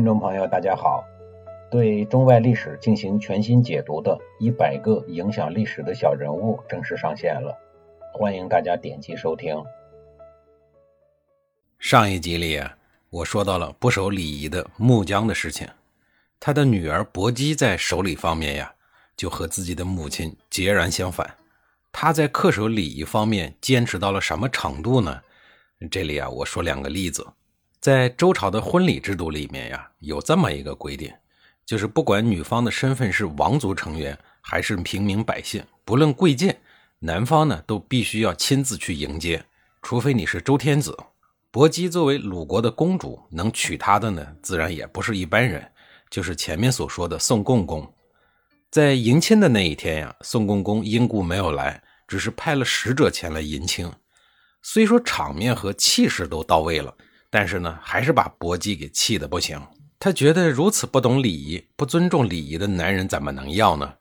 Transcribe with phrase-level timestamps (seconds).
[0.00, 1.04] 听众朋友，大家好！
[1.70, 4.12] 对中外历史进行全新解读的
[4.42, 7.54] 《一百个影响历史的小人物》正式上线了，
[8.14, 9.62] 欢迎大家点击收听。
[11.78, 12.78] 上一集里啊，
[13.10, 15.68] 我说到了不守礼仪的穆姜的事情，
[16.40, 18.74] 他的女儿薄姬在守礼方面呀，
[19.18, 21.30] 就和自己的母亲截然相反。
[21.92, 25.20] 他在恪守礼仪方面坚持到了什么程度呢？
[25.90, 27.26] 这里啊，我说两个例子。
[27.80, 31.10] 在周朝的婚礼制度里面呀，有这么一个规定，
[31.64, 36.60] 就是不管女方的身份是王族成员还是平民百姓，不论贵贱，
[36.98, 39.42] 男方呢都必须要亲自去迎接，
[39.80, 40.94] 除非你是周天子。
[41.50, 45.66] 薄姬作为鲁国的公主，能娶她的呢，自然也不是一般人，
[46.10, 47.90] 就是前面所说的宋共公。
[48.70, 53.90] 在迎亲的那一天呀，宋共公因故没有来，只是派了使者前来迎亲。
[54.60, 56.94] 虽说场面和气势都到位了。
[57.30, 59.60] 但是呢，还是把薄姬给气得不行。
[59.98, 63.94] 他觉得如此不懂礼仪、不尊重礼仪的男人怎么能要呢？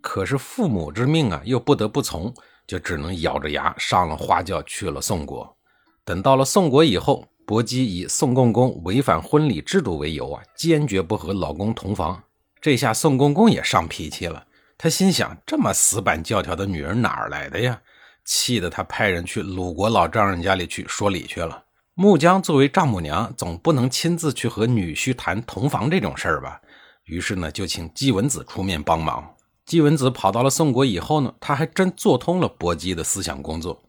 [0.00, 2.32] 可是父母之命啊，又不得不从，
[2.66, 5.56] 就只能咬着牙上了花轿去了宋国。
[6.04, 12.22] 等到了宋国以后，薄姬以宋共公违反婚礼制度为由啊，坚决不和老公同房。
[12.60, 14.46] 这下宋公公也上脾气了。
[14.78, 17.80] 他心想：这么死板教条的女人哪儿来的呀？
[18.24, 21.64] 气得他派人去鲁国老丈人家里去说理去了。
[21.98, 26.60] 穆姜作为丈母娘，总不能亲自去和女婿谈同房这种事儿吧？
[27.04, 29.34] 于是呢，就请季文子出面帮忙。
[29.64, 33.82] 季文子跑到了宋国以后呢，他还真做通了薄姬的思想工作。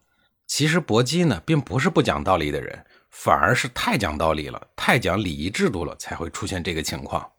[0.48, 7.30] 其实薄姬呢，并不是不讲道理的人，反而是太讲道理了，太讲礼仪制度了，才会出现这个情况。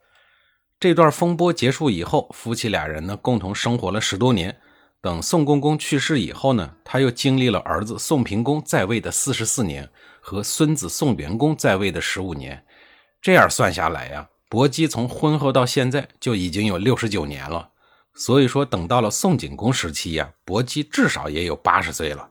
[0.78, 4.54] 这段风波结束以后，夫妻俩人呢，共同生活了十多年。
[5.00, 9.88] 等宋公公去世以后呢，他又经历了儿子宋平公在位的四十四年。
[10.28, 12.62] 和孙子宋元公在位的十五年，
[13.22, 17.70] 这样算下来呀，薄姬从婚后到现在就已经有六十九年了。
[18.14, 22.28] 所以说，等到了宋景公时期呀，薄姬至少也有八十岁了。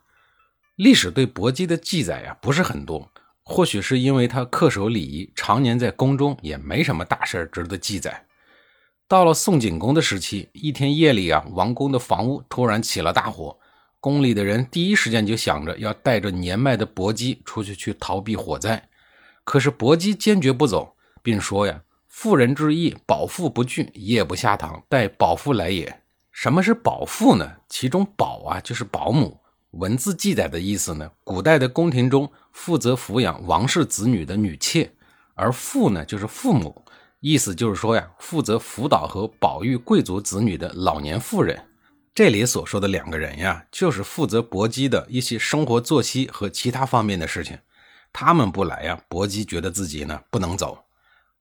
[0.75, 3.09] 历史对薄姬的记载呀不是很多，
[3.41, 8.27] 或许是因为他恪守礼仪，常年在宫中，也没什么大事值得记载。
[9.07, 13.57] 到了宋景公的时期，一天夜里啊，王宫的房屋突然起了大火。
[14.07, 18.81] 宫里的人第一时间就想着要带着年迈的薄姬出去去逃避火灾，
[19.43, 27.51] 可是薄姬坚决不走，并说呀：“妇人之义，保妇不惧，夜不下堂，待保妇来也。”什么是保妇呢？
[27.67, 29.37] 其中保啊就是保姆。
[29.71, 34.89] 文字记载的意思呢，古代的宫廷中负责抚养王室子女的女妾，
[35.33, 36.81] 而妇呢就是父母，
[37.19, 41.61] 意思就是说呀，负责辅导和保育贵族子女的老年妇人。
[42.17, 47.55] 这里所说的两个人呀，就是负责搏击的一些生活作息和其他方面的事情。
[48.11, 50.79] 他们不来呀，搏击觉得自己呢不能走。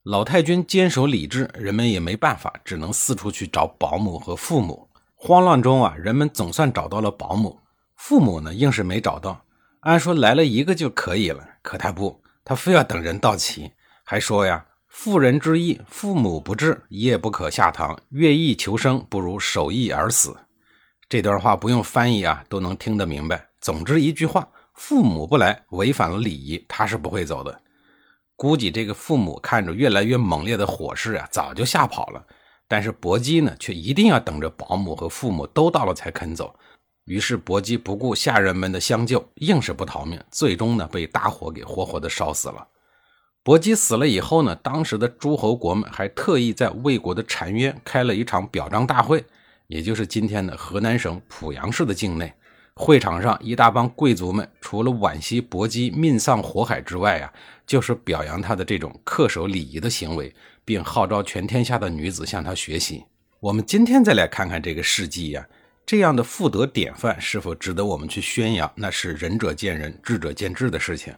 [0.03, 4.87] 老太君坚守理智，人们也没办法，只能四处去找保姆和父母。
[5.14, 7.58] 慌乱中啊，人们总算找到了保姆，
[7.94, 9.47] 父母呢硬是没找到。
[9.81, 13.72] 按说来了一个就可以了，可他不，他非要等人到齐，
[14.04, 17.98] 还说呀：“妇人之义，父母不治，夜不可下堂。
[18.10, 20.37] 乐意求生，不如守义而死。”
[21.09, 23.49] 这段话不用翻译啊，都能听得明白。
[23.61, 27.61] 总之一句话，父母不来，违反了礼仪，他是不会走的。
[28.34, 32.27] 估计这个父母看着越来越猛烈的火势啊，早就吓跑了。
[32.69, 36.53] 但是薄姬呢，却一定要等着保姆和父母都到了才肯走。
[37.05, 42.67] 于是薄姬不顾下人们的相救，硬是不逃命，最终呢，被大火给活活的烧死了。
[43.44, 49.25] 薄姬死了以后呢，当时的诸侯国们还特意在魏国的澶渊开了一场表彰大会。
[49.66, 52.32] 也就是今天的河南省濮阳市的境内，
[52.75, 57.32] 会场上一大帮贵族们，除了惋惜薄姬命丧火海之外啊，
[57.66, 60.34] 就是表扬他的这种恪守礼仪的行为，
[60.65, 63.05] 并号召全天下的女子向他学习。
[63.41, 65.47] 我们今天再来看看这个事迹呀，
[65.84, 68.71] 这样的妇德典范是否值得我们去宣扬？
[68.75, 71.15] 那是仁者见仁，智者见智的事情。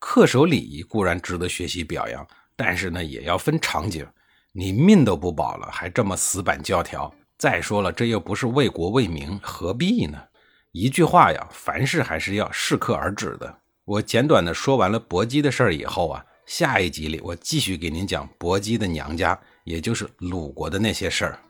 [0.00, 2.26] 恪守礼仪固然值得学习表扬，
[2.56, 4.06] 但是呢，也要分场景。
[4.52, 7.12] 你命都不保了，还这么死板教条？
[7.42, 10.16] 再说了，这又不是为国为民，何必呢？
[10.70, 13.52] 一句话呀，凡事还是要适可而止的。
[13.84, 21.40] 我简短的说完了薄姬的事儿以后啊，下一集里我继续给您讲薄姬的娘家，也就是鲁国的那些事儿。